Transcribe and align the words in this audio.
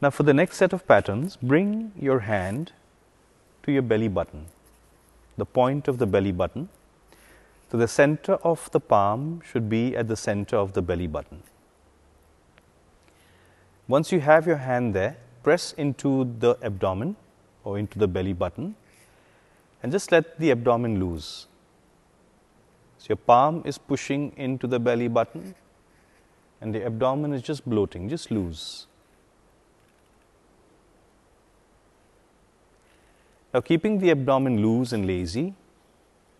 Now, 0.00 0.10
for 0.10 0.22
the 0.22 0.32
next 0.32 0.56
set 0.56 0.72
of 0.72 0.86
patterns, 0.86 1.36
bring 1.42 1.92
your 1.98 2.20
hand 2.20 2.72
to 3.64 3.72
your 3.72 3.82
belly 3.82 4.06
button, 4.06 4.46
the 5.36 5.44
point 5.44 5.88
of 5.88 5.98
the 5.98 6.06
belly 6.06 6.30
button. 6.30 6.68
So, 7.70 7.76
the 7.76 7.88
center 7.88 8.34
of 8.44 8.70
the 8.70 8.78
palm 8.78 9.40
should 9.44 9.68
be 9.68 9.96
at 9.96 10.06
the 10.06 10.16
center 10.16 10.56
of 10.56 10.72
the 10.72 10.82
belly 10.82 11.08
button. 11.08 11.42
Once 13.88 14.12
you 14.12 14.20
have 14.20 14.46
your 14.46 14.58
hand 14.58 14.94
there, 14.94 15.16
press 15.42 15.72
into 15.72 16.32
the 16.38 16.56
abdomen 16.62 17.16
or 17.64 17.76
into 17.78 17.98
the 17.98 18.06
belly 18.06 18.32
button 18.32 18.76
and 19.82 19.90
just 19.90 20.12
let 20.12 20.38
the 20.38 20.52
abdomen 20.52 21.00
loose. 21.00 21.48
So, 22.98 23.06
your 23.10 23.16
palm 23.16 23.62
is 23.64 23.78
pushing 23.78 24.32
into 24.36 24.68
the 24.68 24.78
belly 24.78 25.08
button 25.08 25.56
and 26.60 26.72
the 26.72 26.86
abdomen 26.86 27.32
is 27.32 27.42
just 27.42 27.68
bloating, 27.68 28.08
just 28.08 28.30
loose. 28.30 28.86
Now, 33.52 33.60
keeping 33.60 33.98
the 33.98 34.10
abdomen 34.10 34.60
loose 34.62 34.92
and 34.92 35.06
lazy, 35.06 35.54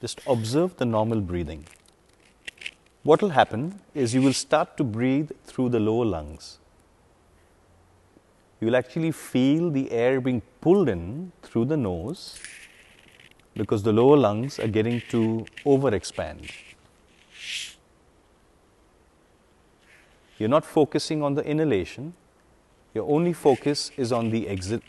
just 0.00 0.20
observe 0.26 0.76
the 0.76 0.84
normal 0.84 1.20
breathing. 1.20 1.66
What 3.02 3.20
will 3.20 3.30
happen 3.30 3.80
is 3.94 4.14
you 4.14 4.22
will 4.22 4.32
start 4.32 4.78
to 4.78 4.84
breathe 4.84 5.30
through 5.44 5.68
the 5.68 5.80
lower 5.80 6.06
lungs. 6.06 6.58
You 8.60 8.68
will 8.68 8.76
actually 8.76 9.12
feel 9.12 9.70
the 9.70 9.92
air 9.92 10.20
being 10.22 10.40
pulled 10.62 10.88
in 10.88 11.32
through 11.42 11.66
the 11.66 11.76
nose 11.76 12.40
because 13.54 13.82
the 13.82 13.92
lower 13.92 14.16
lungs 14.16 14.58
are 14.58 14.68
getting 14.68 15.02
to 15.10 15.44
overexpand. 15.66 16.50
You're 20.38 20.48
not 20.48 20.64
focusing 20.64 21.22
on 21.22 21.34
the 21.34 21.44
inhalation, 21.44 22.14
your 22.94 23.08
only 23.10 23.32
focus 23.32 23.90
is 23.96 24.12
on 24.12 24.30
the 24.30 24.48
exit. 24.48 24.82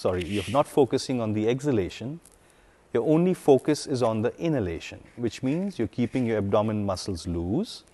Sorry, 0.00 0.24
you're 0.24 0.50
not 0.50 0.66
focusing 0.66 1.20
on 1.20 1.34
the 1.34 1.46
exhalation, 1.46 2.20
your 2.94 3.06
only 3.06 3.34
focus 3.34 3.86
is 3.86 4.02
on 4.02 4.22
the 4.22 4.34
inhalation, 4.38 5.04
which 5.16 5.42
means 5.42 5.78
you're 5.78 5.88
keeping 5.88 6.24
your 6.24 6.38
abdomen 6.38 6.86
muscles 6.86 7.26
loose, 7.26 7.84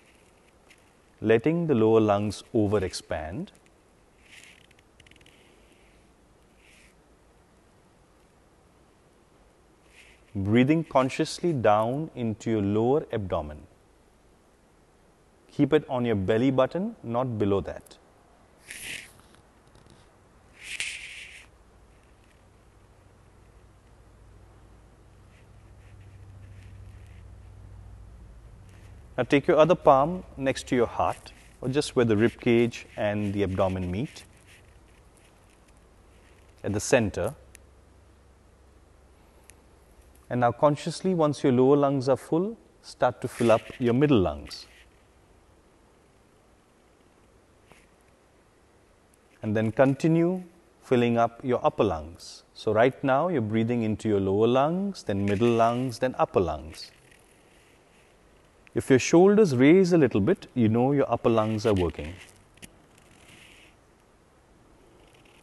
letting 1.19 1.67
the 1.67 1.75
lower 1.75 1.99
lungs 1.99 2.45
overexpand. 2.55 3.49
Breathing 10.33 10.85
consciously 10.85 11.51
down 11.51 12.09
into 12.15 12.51
your 12.51 12.61
lower 12.61 13.05
abdomen. 13.11 13.63
Keep 15.51 15.73
it 15.73 15.89
on 15.89 16.05
your 16.05 16.15
belly 16.15 16.51
button, 16.51 16.95
not 17.03 17.37
below 17.37 17.59
that. 17.59 17.97
Now 29.17 29.23
take 29.23 29.47
your 29.47 29.57
other 29.57 29.75
palm 29.75 30.23
next 30.37 30.67
to 30.67 30.75
your 30.75 30.85
heart 30.85 31.31
or 31.61 31.69
just 31.69 31.95
where 31.95 32.05
the 32.05 32.15
rib 32.15 32.39
cage 32.39 32.85
and 32.95 33.33
the 33.33 33.43
abdomen 33.43 33.89
meet 33.89 34.25
at 36.63 36.73
the 36.73 36.79
center. 36.79 37.33
And 40.29 40.41
now 40.41 40.51
consciously 40.51 41.15
once 41.15 41.43
your 41.43 41.53
lower 41.53 41.77
lungs 41.77 42.07
are 42.09 42.17
full, 42.17 42.57
start 42.81 43.21
to 43.21 43.27
fill 43.27 43.51
up 43.51 43.61
your 43.79 43.93
middle 43.93 44.19
lungs. 44.19 44.67
And 49.41 49.55
then 49.55 49.71
continue 49.71 50.43
filling 50.83 51.17
up 51.17 51.39
your 51.43 51.65
upper 51.65 51.83
lungs. 51.83 52.43
So 52.53 52.71
right 52.71 53.01
now 53.03 53.29
you're 53.29 53.41
breathing 53.41 53.83
into 53.83 54.09
your 54.09 54.19
lower 54.19 54.47
lungs, 54.47 55.03
then 55.03 55.25
middle 55.25 55.49
lungs, 55.49 55.99
then 55.99 56.13
upper 56.19 56.39
lungs. 56.39 56.91
If 58.77 58.91
your 58.91 58.99
shoulders 58.99 59.55
raise 59.55 59.91
a 59.91 59.97
little 59.97 60.21
bit, 60.21 60.45
you 60.53 60.69
know 60.69 60.91
your 60.91 61.11
upper 61.11 61.29
lungs 61.29 61.65
are 61.65 61.73
working. 61.73 62.13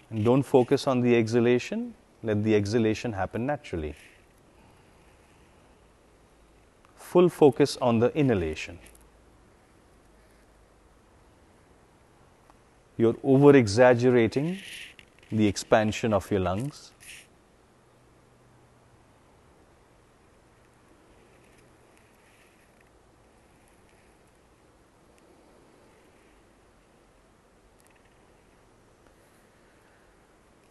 And 0.09 0.25
don't 0.25 0.45
focus 0.45 0.87
on 0.87 1.01
the 1.01 1.17
exhalation, 1.17 1.95
let 2.23 2.45
the 2.45 2.55
exhalation 2.55 3.13
happen 3.13 3.45
naturally. 3.45 3.97
Full 6.95 7.29
focus 7.29 7.77
on 7.83 7.99
the 7.99 8.17
inhalation. 8.17 8.79
You're 12.97 13.17
over 13.25 13.57
exaggerating 13.57 14.59
the 15.33 15.49
expansion 15.49 16.13
of 16.13 16.31
your 16.31 16.39
lungs. 16.39 16.93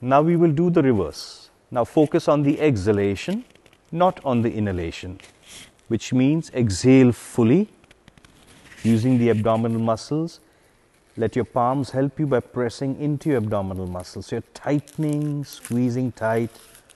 Now 0.05 0.21
we 0.21 0.35
will 0.35 0.51
do 0.51 0.69
the 0.69 0.83
reverse. 0.83 1.49
Now 1.71 1.85
focus 1.85 2.27
on 2.27 2.43
the 2.43 2.59
exhalation, 2.59 3.45
not 3.89 4.19
on 4.25 4.41
the 4.41 4.51
inhalation, 4.51 5.17
which 5.87 6.11
means 6.11 6.51
exhale 6.53 7.13
fully 7.13 7.69
using 8.83 9.17
the 9.17 9.29
abdominal 9.29 9.79
muscles. 9.79 10.41
Let 11.15 11.37
your 11.37 11.45
palms 11.45 11.91
help 11.91 12.19
you 12.19 12.27
by 12.27 12.41
pressing 12.41 12.99
into 12.99 13.29
your 13.29 13.37
abdominal 13.37 13.87
muscles. 13.87 14.25
So 14.25 14.35
you're 14.35 14.43
tightening, 14.53 15.45
squeezing 15.45 16.11
tight, 16.11 16.49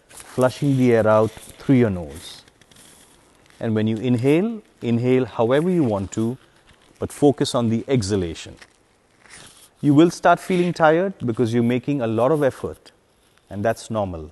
flushing 0.09 0.75
the 0.75 0.91
air 0.91 1.07
out 1.07 1.31
through 1.31 1.75
your 1.75 1.89
nose. 1.89 2.43
And 3.61 3.73
when 3.73 3.87
you 3.87 3.95
inhale, 3.95 4.61
inhale 4.81 5.23
however 5.23 5.69
you 5.69 5.85
want 5.85 6.11
to, 6.11 6.37
but 6.99 7.13
focus 7.13 7.55
on 7.55 7.69
the 7.69 7.85
exhalation. 7.87 8.57
You 9.79 9.93
will 9.93 10.11
start 10.11 10.41
feeling 10.41 10.73
tired 10.73 11.13
because 11.25 11.53
you're 11.53 11.63
making 11.63 12.01
a 12.01 12.07
lot 12.07 12.33
of 12.33 12.43
effort 12.43 12.91
and 13.49 13.63
that's 13.63 13.89
normal. 13.89 14.31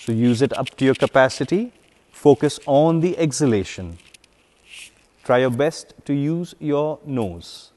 So 0.00 0.12
use 0.12 0.42
it 0.42 0.56
up 0.56 0.70
to 0.76 0.84
your 0.84 0.94
capacity. 0.94 1.72
Focus 2.10 2.58
on 2.66 3.00
the 3.00 3.16
exhalation. 3.18 3.98
Try 5.24 5.38
your 5.38 5.50
best 5.50 5.94
to 6.04 6.14
use 6.14 6.54
your 6.58 6.98
nose. 7.06 7.70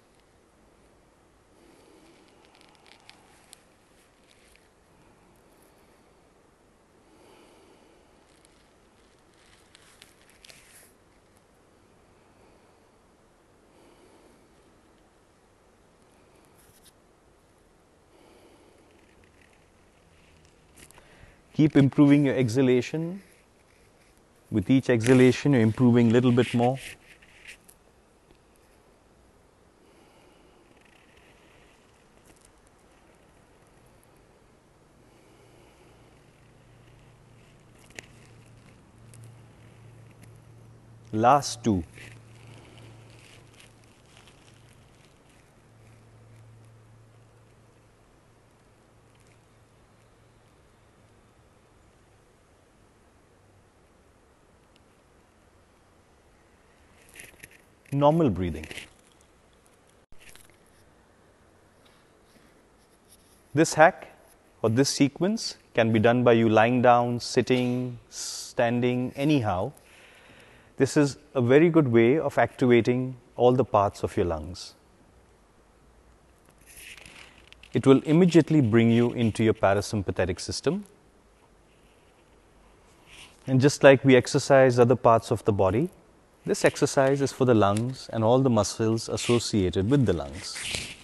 Keep 21.55 21.77
improving 21.77 22.25
your 22.25 22.35
exhalation. 22.35 23.21
With 24.51 24.69
each 24.69 24.89
exhalation, 24.89 25.53
you're 25.53 25.61
improving 25.61 26.09
a 26.09 26.11
little 26.11 26.33
bit 26.33 26.53
more. 26.53 26.77
Last 41.13 41.63
two. 41.63 41.85
Normal 58.00 58.30
breathing. 58.30 58.68
This 63.53 63.74
hack 63.76 64.12
or 64.62 64.70
this 64.70 64.90
sequence 64.90 65.58
can 65.74 65.92
be 65.94 66.00
done 66.00 66.24
by 66.24 66.34
you 66.34 66.50
lying 66.50 66.82
down, 66.82 67.20
sitting, 67.20 68.00
standing, 68.09 69.14
anyhow. 69.16 69.72
This 70.78 70.97
is 70.97 71.18
a 71.34 71.42
very 71.42 71.70
good 71.70 71.88
way 71.88 72.20
of 72.20 72.38
activating 72.38 73.16
all 73.36 73.53
the 73.53 73.64
parts 73.64 74.03
of 74.03 74.18
your 74.18 74.26
lungs. 74.26 74.74
It 77.74 77.86
will 77.86 78.02
immediately 78.03 78.62
bring 78.62 78.90
you 78.90 79.12
into 79.14 79.44
your 79.44 79.53
parasympathetic 79.53 80.40
system. 80.40 80.86
And 83.47 83.62
just 83.62 83.84
like 83.84 84.03
we 84.03 84.16
exercise 84.16 84.80
other 84.80 84.96
parts 84.96 85.32
of 85.32 85.44
the 85.46 85.53
body, 85.53 85.90
this 86.46 86.64
exercise 86.64 87.22
is 87.22 87.32
for 87.32 87.46
the 87.46 87.56
lungs 87.56 88.08
and 88.14 88.24
all 88.24 88.40
the 88.40 88.50
muscles 88.50 89.09
associated 89.09 89.90
with 89.90 90.06
the 90.06 90.14
lungs. 90.14 90.95